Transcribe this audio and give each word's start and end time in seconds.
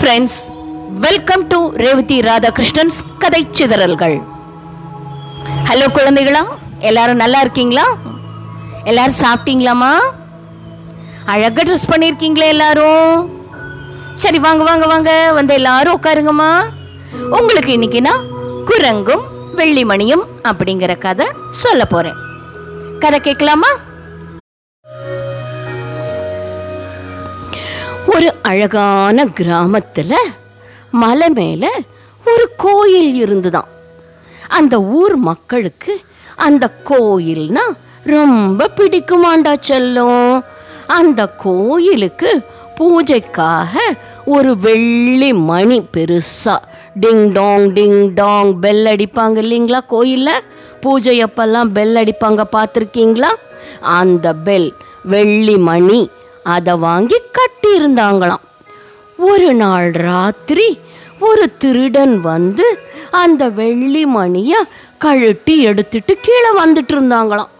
Friends 0.00 0.38
welcome 1.04 1.42
to 1.48 1.58
Revathi 1.76 2.16
Radhakrishnan's 2.20 2.98
கதை 3.18 3.40
சிதறல்கள் 3.50 4.16
hello 5.68 5.86
குழந்தைகளா 5.96 6.42
எல்லாரும் 6.80 7.20
நல்லா 7.20 7.40
இருக்கீங்களா 7.40 7.84
எல்லாரும் 8.84 9.18
சாப்பிட்டீங்களாமா 9.20 9.92
அழகாக 11.26 11.64
ட்ரெஸ் 11.64 11.90
பண்ணியிருக்கீங்களே 11.90 12.48
எல்லாரும் 12.48 13.18
சரி 14.16 14.38
வாங்க 14.38 14.64
வாங்க 14.64 14.86
வாங்க 14.86 15.10
வந்து 15.32 15.54
எல்லாரும் 15.54 15.96
உட்காருங்கம்மா 15.98 16.50
உங்களுக்கு 17.38 17.72
இன்னைக்குன்னா 17.72 18.14
குரங்கும் 18.64 19.24
வெள்ளிமணியும் 19.54 20.24
அப்படிங்கிற 20.44 20.94
கதை 20.98 21.26
சொல்ல 21.62 21.84
போகிறேன் 21.86 22.18
கதை 22.98 23.20
கேட்கலாமா 23.20 23.70
ஒரு 28.20 28.32
அழகான 28.42 29.24
கிராமத்தில் 29.26 30.16
மலை 30.90 31.28
மேலே 31.28 31.70
ஒரு 32.26 32.50
கோயில் 32.56 33.14
இருந்துதான். 33.14 33.68
அந்த 34.48 34.82
ஊர் 34.82 35.16
மக்களுக்கு 35.16 36.00
அந்த 36.36 36.70
கோயில்னா 36.84 37.64
ரொம்ப 38.04 38.70
பிடிக்குமாண்டா 38.76 39.54
செல்லம். 39.68 40.44
அந்த 40.86 41.26
கோயிலுக்கு 41.26 42.42
பூஜைக்காக 42.80 43.78
ஒரு 44.24 44.58
வெள்ளி 44.58 45.32
மணி 45.32 45.80
பெருசா 45.96 46.56
ding 47.00 47.32
dong 47.32 47.72
ding 47.72 48.14
dong 48.14 48.60
bell 48.60 48.84
அடிப்பாங்க 48.84 49.38
இல்லைங்களா 49.44 49.80
கோயிலில்? 49.86 50.44
பூஜை 50.80 51.24
அப்பெல்லாம் 51.24 51.72
பெல் 51.72 51.96
அடிப்பாங்க 51.96 52.44
பார்த்துருக்கீங்களா? 52.56 53.32
அந்த 53.80 54.34
பெல் 54.34 54.74
வெள்ளி 55.04 55.56
மணி 55.56 56.10
அதை 56.44 56.74
வாங்கி 56.76 57.22
கட்டியிருந்தாங்களாம். 57.38 58.44
ஒரு 59.18 59.54
நாள் 59.54 59.90
ராத்திரி 59.90 60.78
ஒரு 61.18 61.56
திருடன் 61.56 62.20
வந்து 62.20 62.78
அந்த 63.10 63.48
வெள்ளி 63.48 64.06
மணியை 64.06 64.58
கழட்டி 64.98 65.62
எடுத்துட்டு 65.62 66.18
கீழே 66.20 66.50
வந்துட்டு 66.58 66.94
இருந்தாங்களாம். 66.94 67.50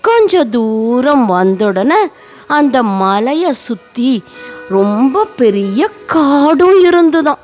கொஞ்ச 0.00 0.44
தூரம் 0.44 1.26
வந்த 1.26 1.66
உடனே 1.66 2.08
அந்த 2.46 2.82
மலையை 2.82 3.52
சுற்றி 3.52 4.22
ரொம்ப 4.68 5.24
பெரிய 5.24 5.88
காடும் 6.06 6.84
இருந்துதான் 6.84 7.38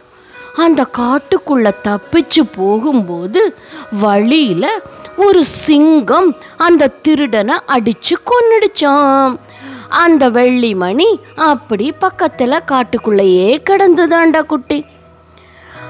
அந்த 0.57 0.87
காட்டுக்குள்ளே 0.99 1.73
தப்பிச்சு 1.85 2.43
போகும்போது 2.57 3.57
வழியில் 4.01 4.83
ஒரு 5.17 5.45
சிங்கம் 5.45 6.37
அந்த 6.57 6.93
திருடனை 7.03 7.59
அடித்து 7.67 8.19
கொன்னுடுச்சான் 8.31 9.37
அந்த 9.93 10.29
வெள்ளி 10.29 10.75
மணி 10.75 11.21
அப்படி 11.35 11.93
பக்கத்தில் 11.93 12.67
காட்டுக்குள்ளேயே 12.67 13.63
கிடந்துதாண்டா 13.71 14.41
குட்டி. 14.47 14.85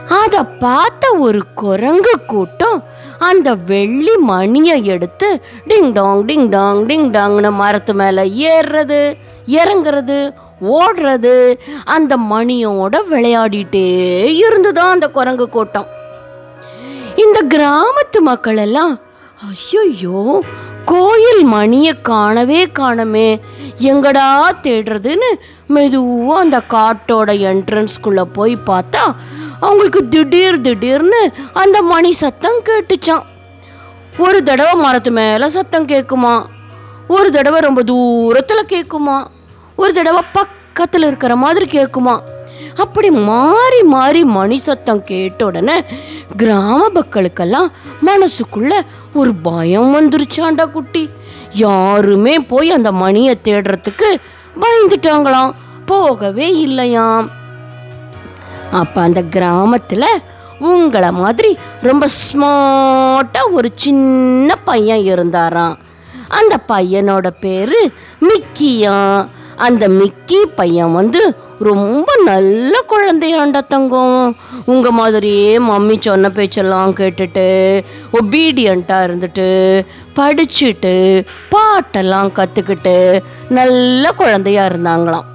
அதை 0.08 0.42
பார்த்த 0.58 1.12
ஒரு 1.16 1.52
குரங்கு 1.54 2.20
கூட்டம் 2.26 2.84
அந்த 3.18 3.54
வெள்ளி 3.54 4.16
மணியை 4.16 4.84
எடுத்து 4.84 5.42
டிங் 5.68 5.92
டாங் 5.92 6.24
டிங் 6.24 6.48
டாங் 6.48 6.86
டிங் 6.86 7.10
டாங்னு 7.10 7.50
மரத்து 7.50 7.94
மேலே 7.94 8.22
ஏறுறது 8.50 9.18
இறங்குறது 9.46 10.32
ஓடுறது 10.60 11.58
அந்த 11.84 12.16
மணியோட 12.16 12.96
விளையாடிட்டே 13.10 13.86
இருந்துதான் 14.42 14.90
அந்த 14.90 15.08
குரங்கு 15.08 15.48
கூட்டம். 15.48 15.86
இந்த 17.16 17.38
கிராமத்து 17.54 18.20
மக்கள் 18.20 18.56
எல்லாம் 18.56 19.00
ஐயோ 19.48 20.42
கோயில் 20.84 21.44
மணியை 21.44 22.00
காணவே 22.02 22.66
காணமே. 22.78 23.40
எங்கடா 23.78 24.26
தேடுறதுன்னு 24.62 25.30
மெதுவாக 25.66 26.40
அந்த 26.40 26.62
காட்டோட 26.68 27.30
என்ட்ரன்ஸ்குள்ளே 27.50 28.22
போய் 28.32 28.56
பார்த்தா 28.66 29.14
அவங்களுக்கு 29.60 30.08
திடீர் 30.08 30.60
திடீர்னு 30.60 31.32
அந்த 31.52 31.82
மணி 31.82 32.12
சத்தம் 32.12 32.62
கேட்டுச்சான் 32.64 33.24
ஒரு 34.18 34.42
தடவை 34.42 34.74
மரத்து 34.74 35.10
மேலே 35.10 35.48
சத்தம் 35.48 35.88
கேட்குமா 35.88 36.44
ஒரு 37.08 37.30
தடவை 37.30 37.60
ரொம்ப 37.60 37.82
தூரத்தில் 37.82 38.66
கேட்குமா 38.66 39.24
ஒரு 39.76 39.92
தடவை 39.92 40.22
பக்கத்தில் 40.32 41.02
இருக்கிற 41.02 41.36
மாதிரி 41.36 41.78
கேட்குமா 41.78 42.20
அப்படி 42.76 43.10
மாறி 43.10 43.82
மாறி 43.82 44.24
மணி 44.24 44.58
சத்தம் 44.58 45.04
கேட்ட 45.04 45.44
உடனே 45.44 45.84
கிராம 46.36 46.88
மக்களுக்கெல்லாம் 46.94 47.70
மனசுக்குள்ள 48.06 48.72
ஒரு 49.14 49.34
பயம் 49.34 49.94
வந்துருச்சாண்டா 49.94 50.70
குட்டி. 50.70 51.10
யாருமே 51.52 52.38
போய் 52.38 52.70
அந்த 52.70 52.92
மணியை 52.92 53.38
தேடுறதுக்கு 53.44 54.20
பயந்துட்டாங்களாம். 54.60 55.52
போகவே 55.86 56.58
இல்லையாம். 56.58 57.30
அப்போ 58.72 59.00
அந்த 59.00 59.22
கிராமத்தில் 59.22 60.22
உங்களை 60.58 61.12
மாதிரி 61.12 61.58
ரொம்ப 61.80 62.06
ஸ்மார்ட்டாக 62.32 63.50
ஒரு 63.50 63.72
சின்ன 63.74 64.56
பையன் 64.56 65.02
இருந்தாராம். 65.02 65.78
அந்த 66.28 66.58
பையனோட 66.68 67.30
பேர் 67.40 67.92
மிக்கியா. 68.20 69.28
அந்த 69.56 69.88
மிக்கி 69.88 70.46
பையன் 70.46 70.92
வந்து 70.92 71.36
ரொம்ப 71.70 72.10
நல்ல 72.24 72.74
குழந்தையாண்டா 72.90 73.60
தங்கம். 73.66 74.36
உங்கள் 74.64 74.96
மாதிரியே 74.98 75.58
மம்மி 75.58 75.96
சொன்ன 76.00 76.30
பேச்செல்லாம் 76.30 76.94
கேட்டுட்டு 77.00 77.46
ஒபீடியண்ட்டாக 78.12 79.06
இருந்துட்டு 79.08 79.48
படிச்சுட்டு 80.16 80.94
பாட்டெல்லாம் 81.54 82.30
கற்றுக்கிட்டு 82.38 82.96
நல்ல 83.58 84.12
குழந்தையா 84.12 84.64
இருந்தாங்களாம். 84.66 85.28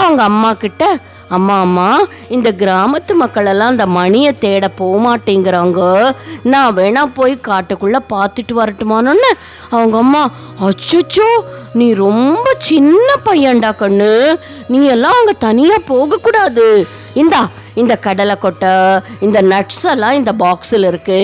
அவங்க 0.00 0.22
அம்மா 0.22 0.52
கிட்ட 0.52 0.84
அம்மா 1.36 1.54
அம்மா 1.66 1.88
இந்த 2.36 2.48
கிராமத்து 2.62 3.12
மக்களெல்லாம் 3.22 3.72
இந்த 3.74 3.86
மணியை 3.96 4.32
தேட 4.44 4.64
போகமாட்டேங்கிறாங்க. 4.80 5.80
நான் 6.52 6.76
வேணா 6.78 7.02
போய் 7.18 7.34
காட்டுக்குள்ளே 7.48 8.00
பார்த்துட்டு 8.14 8.54
வரட்டுமானோன்னு. 8.60 9.30
அவங்க 9.76 9.96
அம்மா 10.04 10.22
அச்சுச்சோ 10.68 11.30
நீ 11.80 11.86
ரொம்ப 12.06 12.46
சின்ன 12.70 13.08
பையன்டா 13.28 13.70
கண்ணு. 13.82 14.12
நீ 14.74 14.80
எல்லாம் 14.94 15.18
அங்கே 15.20 15.34
தனியாக 15.48 15.88
போகக்கூடாது. 15.92 16.68
இந்தா 17.22 17.42
இந்த 17.80 17.94
கடலை 18.04 18.34
கொட்டை 18.38 18.72
இந்த 19.26 19.38
நட்ஸ் 19.52 19.84
எல்லாம் 19.92 20.18
இந்த 20.20 20.32
பாக்ஸில் 20.42 20.86
இருக்கு. 20.90 21.20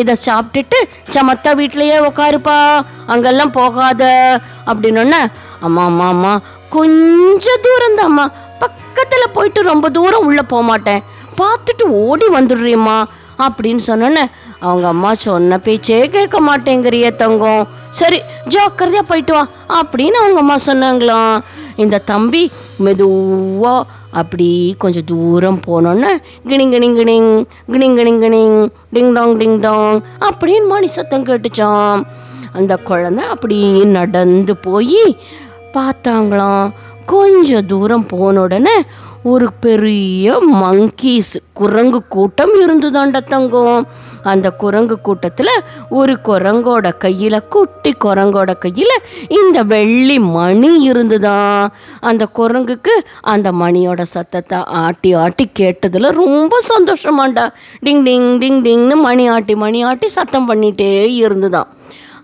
இதை 0.00 0.14
சாப்பிட்டுட்டு 0.26 0.78
சமத்தா 1.16 1.52
வீட்டிலையே 1.60 1.96
உக்காருப்பா. 2.08 2.58
அங்கெல்லாம் 3.12 3.56
போகாத. 3.60 4.04
அப்படின்னொன்னே 4.70 5.22
அம்மா 5.66 5.84
அம்மா 5.90 6.06
அம்மா 6.14 6.32
கொஞ்சம் 6.76 7.62
தூரம் 7.64 8.02
அம்மா 8.08 8.24
பக்கத்தில் 8.98 9.34
போயிட்டு 9.36 9.60
ரொம்ப 9.62 9.86
தூரம் 9.96 10.24
உள்ளே 10.28 10.42
போக 10.52 10.62
மாட்டேன். 10.68 11.02
பார்த்துட்டு 11.40 11.84
ஓடி 12.04 12.26
வந்துடுறியம்மா 12.36 12.96
அப்படின்னு 13.44 13.82
சொன்னோன்னே 13.86 14.22
அவங்க 14.66 14.86
அம்மா 14.92 15.10
சொன்ன 15.24 15.58
பேச்சே 15.66 15.98
கேட்க 16.14 16.38
மாட்டேங்கிறிய 16.46 17.08
தங்கம். 17.20 17.68
சரி 17.98 18.18
ஜாக்கிரதையாக 18.54 19.06
போயிட்டு 19.10 19.32
வா 19.36 19.42
அப்படின்னு 19.78 20.18
அவங்க 20.22 20.40
அம்மா 20.44 20.56
சொன்னாங்களாம். 20.66 21.36
இந்த 21.82 22.02
தம்பி 22.10 22.42
மெதுவாக 22.86 23.86
அப்படி 24.20 24.48
கொஞ்சம் 24.82 25.08
தூரம் 25.12 25.60
போனோன்னே 25.66 26.12
கிணிங் 26.50 26.74
கிணிங் 26.74 26.98
கிணிங் 27.00 27.30
கிணிங் 27.72 27.96
கிணிங் 28.00 28.20
கிணிங் 28.24 28.58
டிங் 28.94 29.12
டாங் 29.18 29.36
டிங் 29.42 29.58
டாங் 29.66 29.98
அப்படின்னு 30.28 30.68
மணி 30.74 30.90
சத்தம் 30.96 31.28
கேட்டுச்சான் 31.30 32.02
அந்த 32.58 32.74
குழந்தை 32.90 33.24
அப்படி 33.36 33.58
நடந்து 33.98 34.56
போய் 34.66 35.02
பார்த்தாங்களாம். 35.76 36.68
கொஞ்சம் 37.12 37.68
தூரம் 37.72 38.08
போன 38.12 38.40
உடனே 38.46 38.76
ஒரு 39.32 39.46
பெரிய 39.64 40.34
மங்கீஸ் 40.62 41.32
குரங்கு 41.60 42.00
கூட்டம் 42.08 42.52
இருந்துதாண்ட 42.62 43.18
தங்கம். 43.32 43.86
அந்த 44.22 44.48
குரங்கு 44.62 44.96
கூட்டத்தில் 45.00 45.52
ஒரு 45.98 46.14
குரங்கோட 46.28 46.86
கையில் 46.98 47.46
குட்டி 47.48 47.90
குரங்கோட 48.04 48.52
கையில் 48.58 48.94
இந்த 49.40 49.58
வெள்ளி 49.62 50.16
மணி 50.18 50.70
இருந்துதான் 50.82 51.72
அந்த 52.10 52.26
குரங்குக்கு 52.38 52.94
அந்த 53.34 53.52
மணியோட 53.62 54.02
சத்தத்தை 54.14 54.58
ஆட்டி 54.82 55.12
ஆட்டி 55.22 55.46
கேட்டதில் 55.58 56.16
ரொம்ப 56.22 56.60
சந்தோஷமாண்டா. 56.72 57.46
டிங் 57.86 58.04
டிங் 58.08 58.28
டிங் 58.42 58.60
டிங்னு 58.66 58.96
மணி 59.08 59.26
ஆட்டி 59.28 59.56
மணி 59.64 59.80
ஆட்டி 59.82 60.08
சத்தம் 60.08 60.48
பண்ணிகிட்டே 60.48 60.92
இருந்துதான். 61.24 61.68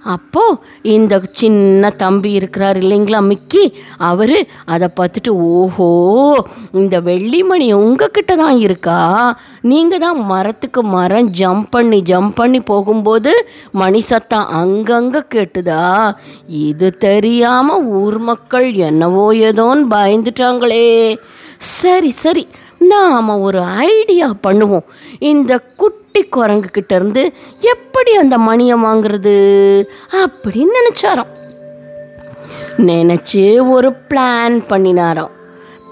அப்போ 0.04 0.58
இந்த 0.82 1.20
சின்ன 1.32 1.90
தம்பி 1.90 2.30
இருக்கிறார் 2.30 2.76
இல்லைங்களா 2.76 3.20
மிக்கி? 3.20 3.64
அவர் 3.98 4.46
அதை 4.64 4.88
பார்த்துட்டு 5.00 5.28
ஓஹோ 5.28 5.88
இந்த 6.72 7.00
வெள்ளிமணி 7.00 7.72
உங்ககிட்ட 7.72 8.36
தான் 8.36 8.58
இருக்கா? 8.58 8.98
நீங்கள் 9.60 9.98
தான் 9.98 10.24
மரத்துக்கு 10.24 10.82
மரம் 10.82 11.30
ஜம்ப் 11.30 11.70
பண்ணி 11.70 12.02
ஜம்ப் 12.02 12.34
பண்ணி 12.34 12.60
போகும்போது 12.60 13.46
மணி 13.72 14.00
சத்தம் 14.00 14.46
அங்கங்கே 14.46 15.22
கேட்டுதா? 15.34 16.12
இது 16.48 16.96
தெரியாமல் 16.96 17.84
ஊர் 17.84 18.18
மக்கள் 18.18 18.72
என்னவோ 18.74 19.34
ஏதோன்னு 19.34 19.86
பயந்துட்டாங்களே. 19.90 21.16
சரி 21.58 22.10
சரி 22.10 22.46
நாம் 22.88 23.40
ஒரு 23.40 23.60
ஐடியா 23.60 24.32
பண்ணுவோம். 24.46 24.86
இந்த 25.18 25.58
குட்டி 25.58 26.28
குரங்குக்கிட்ட 26.36 26.94
இருந்து 26.94 27.32
எப்படி 27.60 28.12
அந்த 28.14 28.38
மணியை 28.38 28.76
வாங்குறது 28.76 29.34
அப்படின்னு 30.24 30.74
நினச்சாராம். 30.78 31.32
நினச்சி 32.78 33.70
ஒரு 33.70 33.90
பிளான் 33.90 34.56
பண்ணினாராம். 34.68 35.30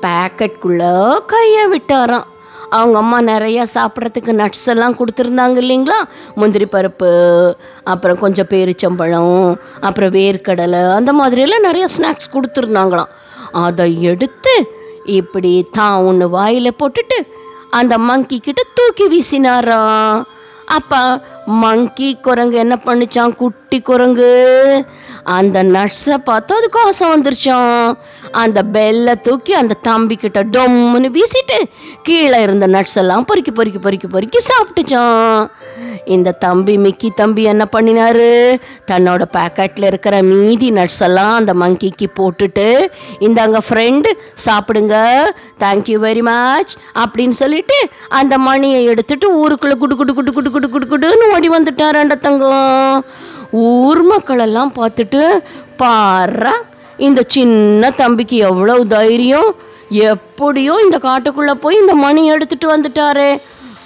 பேக்கெட்குள்ளே 0.03 1.19
கையை 1.27 1.65
விட்டாராம். 1.73 2.31
அவங்க 2.71 2.99
அம்மா 2.99 3.21
நிறையா 3.21 3.65
சாப்பிட்றதுக்கு 3.75 4.33
நட்ஸ் 4.33 4.67
எல்லாம் 4.67 4.97
கொடுத்துருந்தாங்க 4.97 5.59
இல்லைங்களா? 5.63 5.99
முந்திரி 6.35 6.67
பருப்பு 6.73 7.11
அப்புறம் 7.85 8.19
கொஞ்சம் 8.19 8.47
பேரிச்சம்பழம் 8.51 9.57
அப்புறம் 9.81 10.13
வேர்க்கடலை 10.13 10.95
அந்த 10.95 11.13
மாதிரியெல்லாம் 11.13 11.67
நிறையா 11.69 11.85
ஸ்நாக்ஸ் 11.99 12.33
கொடுத்துருந்தாங்களாம். 12.33 13.11
அதை 13.53 14.03
எடுத்து 14.03 14.81
இப்படி 15.05 15.69
தான் 15.73 16.05
ஒன்று 16.05 16.31
வாயில் 16.31 16.79
போட்டுட்டு 16.79 17.29
அந்த 17.71 17.99
மங்கி 17.99 18.41
கிட்ட 18.41 18.63
தூக்கி 18.75 19.09
வீசினாராம் 19.09 20.25
அப்போ 20.67 21.21
மங்கி 21.47 22.19
குரங்கு 22.21 22.57
என்ன 22.57 22.81
பண்ணுச்சான் 22.85 23.37
குட்டி 23.37 23.81
குரங்கு. 23.81 24.85
அந்த 25.25 25.63
நட்ஸை 25.63 26.15
பார்த்து 26.15 26.55
அது 26.55 26.69
கோசம் 26.69 27.13
வந்துருச்சான் 27.15 27.95
அந்த 28.31 28.63
பெல்லை 28.63 29.15
தூக்கி 29.15 29.53
அந்த 29.53 29.75
தம்பி 29.75 30.17
கிட்ட 30.17 30.43
டொம்முன்னு 30.43 31.09
வீசிட்டு 31.11 31.63
கீழே 32.03 32.43
இருந்த 32.43 32.67
நட்ஸ் 32.67 32.95
எல்லாம் 32.95 33.25
பொறுக்கி 33.25 33.51
பொறுக்கி 33.51 33.79
பொறுக்கி 33.79 34.07
பொறுக்கி 34.07 34.39
சாப்பிட்டுச்சான் 34.39 35.49
இந்த 36.05 36.33
தம்பி 36.33 36.75
மிக்கி 36.79 37.11
தம்பி 37.15 37.43
என்ன 37.43 37.65
பண்ணினாரு? 37.77 38.31
தன்னோட 38.91 39.23
பேக்கெட்டில் 39.37 39.85
இருக்கிற 39.85 40.23
மீதி 40.23 40.71
நட்ஸ் 40.71 41.03
எல்லாம் 41.09 41.35
அந்த 41.35 41.55
மங்கிக்கு 41.55 42.09
போட்டுட்டு 42.21 42.67
இந்த 43.19 43.39
அங்கே 43.43 43.61
ஃப்ரெண்டு 43.69 44.11
சாப்பிடுங்க 44.47 44.97
தேங்க்யூ 45.61 45.99
வெரி 46.07 46.23
மச் 46.23 46.73
அப்படின்னு 47.05 47.37
சொல்லிட்டு 47.43 47.79
அந்த 48.09 48.39
மணியை 48.39 48.85
எடுத்துட்டு 48.85 49.29
ஊருக்குள்ளே 49.41 49.77
குடு 49.83 49.97
குடு 49.97 50.15
குடு 50.15 50.33
குடு 50.33 50.51
குடு 50.51 50.69
குடு 50.69 50.87
குடுன்னு 50.93 51.33
ஓடி 51.35 51.49
வந்துட்டார் 51.49 51.97
ரெண்ட 51.99 52.15
தங்கம். 52.19 53.05
ஊர் 53.51 54.03
மக்களெல்லாம் 54.03 54.73
பார்த்துட்டு 54.79 55.23
பாரா 55.83 56.55
இந்த 56.97 57.21
சின்ன 57.27 57.91
தம்பிக்கு 57.91 58.37
எவ்வளவு 58.37 58.87
தைரியம்? 58.87 59.51
எப்படியோ 59.89 60.75
இந்த 60.85 60.99
காட்டுக்குள்ளே 60.99 61.55
போய் 61.65 61.81
இந்த 61.81 61.95
மணி 61.95 62.23
எடுத்துட்டு 62.27 62.67
வந்துட்டாரே. 62.75 63.31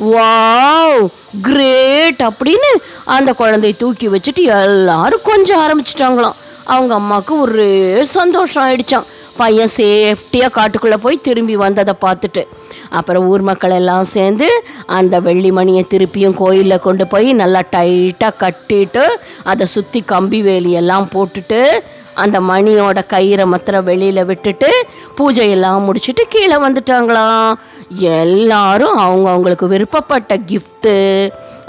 வாவ் 0.00 1.04
கிரேட் 1.43 2.22
அப்படின்னு 2.28 2.70
அந்த 3.04 3.34
குழந்தைய 3.38 3.76
தூக்கி 3.76 4.08
வச்சுட்டு 4.08 4.43
எல்லாரும் 4.56 5.26
கொஞ்சம் 5.31 5.62
ஆரம்பிச்சிட்டாங்களாம். 5.64 6.37
அவங்க 6.64 6.94
அம்மாவுக்கு 6.94 7.40
ஒரே 7.40 8.04
சந்தோஷம் 8.04 8.64
ஆயிடுச்சான் 8.64 9.08
பையன் 9.37 9.72
சேஃப்டியாக 9.76 10.56
காட்டுக்குள்ளே 10.58 10.98
போய் 11.02 11.25
திரும்பி 11.26 11.56
வந்ததை 11.56 11.94
பார்த்துட்டு. 12.04 12.43
அப்புறம் 12.98 13.26
ஊர் 13.26 13.43
மக்கள் 13.43 13.70
எல்லாம் 13.70 14.04
சேர்ந்து 14.04 14.48
அந்த 14.98 15.20
வெள்ளி 15.20 15.50
மணியை 15.50 15.87
திருப்பியும் 15.90 16.37
கோயிலில் 16.42 16.84
கொண்டு 16.87 17.06
போய் 17.06 17.28
நல்லா 17.32 17.62
டைட்டாக 17.75 18.38
கட்டிட்டு 18.42 19.04
அதை 19.42 19.66
சுற்றி 19.66 20.02
கம்பி 20.12 20.40
வேலியெல்லாம் 20.42 21.08
போட்டுட்டு 21.14 21.60
அந்த 22.22 22.36
மணியோட 22.50 22.98
கயிறை 23.12 23.46
மாத்திரம் 23.52 23.88
வெளியில் 23.88 24.28
விட்டுட்டு 24.30 24.70
பூஜையெல்லாம் 25.18 25.86
முடிச்சுட்டு 25.86 26.22
கீழே 26.34 26.56
வந்துட்டாங்களாம். 26.66 27.50
எல்லாரும் 28.20 28.96
அவங்க 29.06 29.28
அவங்களுக்கு 29.32 29.66
விருப்பப்பட்ட 29.74 30.38
கிஃப்ட்டு 30.50 30.94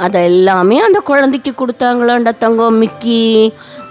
அதை 0.06 0.20
எல்லாமே 0.30 0.78
அந்த 0.86 1.00
குழந்தைக்கு 1.10 1.52
கொடுத்தாங்களாண்ட 1.60 2.32
தங்கம். 2.44 2.80
மிக்கி 2.84 3.22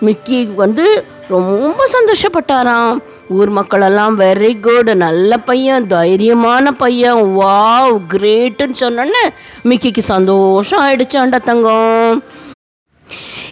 மிக்கி 0.07 0.39
வந்து 0.63 0.87
ரொம்ப 1.35 1.85
சந்தோஷப்பட்டாராம். 1.97 2.97
ஊர் 3.37 3.51
மக்களெல்லாம் 3.59 4.17
வெரி 4.21 4.53
குட் 4.67 4.91
நல்ல 5.05 5.39
பையன் 5.49 5.87
தைரியமான 5.93 6.73
பையன். 6.83 7.23
வாவ் 7.41 7.97
கிரேட்டுன்னு 8.13 8.77
சொன்னோன்னே 8.83 9.25
மிக்கிக்கு 9.71 10.05
சந்தோஷம் 10.15 10.85
ஆயிடுச்சாண்ட 10.87 11.39
தங்கம். 11.51 12.23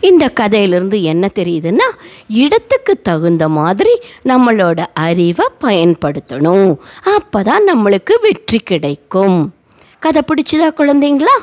இந்த 0.09 0.25
கதையிலிருந்து 0.39 0.99
என்ன 1.11 1.25
தெரியுதுன்னா 1.39 1.87
இடத்துக்கு 2.29 3.01
தகுந்த 3.03 3.49
மாதிரி 3.49 3.95
நம்மளோட 4.25 4.81
அறிவை 4.93 5.47
பயன்படுத்தணும். 5.65 6.71
அப்போ 7.17 7.43
தான் 7.43 7.69
நம்மளுக்கு 7.71 8.15
வெற்றி 8.21 8.59
கிடைக்கும். 8.59 9.53
கதை 9.99 10.23
பிடிச்சதா 10.29 10.69
குழந்தைங்களா? 10.81 11.37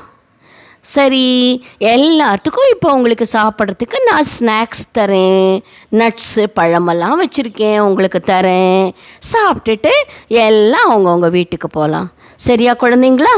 சரி 0.82 1.26
எல்லாத்துக்கும் 1.80 2.72
இப்போ 2.74 2.94
உங்களுக்கு 2.94 3.26
சாப்பிட்றதுக்கு 3.34 3.98
நான் 4.10 4.30
ஸ்நாக்ஸ் 4.32 4.86
தரேன். 4.98 5.64
நட்ஸு 6.00 6.44
பழமெல்லாம் 6.60 7.22
வச்சுருக்கேன் 7.22 7.80
உங்களுக்கு 7.80 8.22
தரேன். 8.32 8.92
சாப்பிட்டுட்டு 9.34 9.94
எல்லாம் 10.28 10.90
அவங்கவுங்க 10.92 11.30
வீட்டுக்கு 11.30 11.70
போகலாம் 11.70 12.10
சரியா 12.36 12.74
குழந்தைங்களா? 12.84 13.36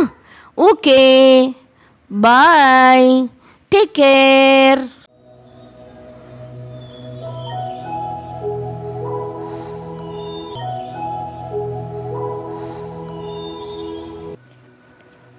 ஓகே 0.57 0.99
பாய் 2.09 3.29
டேக் 3.71 3.95
கேர் 4.01 4.83